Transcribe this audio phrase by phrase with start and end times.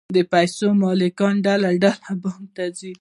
[0.15, 2.91] د پیسو مالکان ډله ډله بانک ته ځي